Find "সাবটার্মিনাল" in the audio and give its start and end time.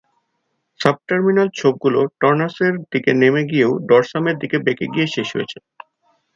0.79-1.47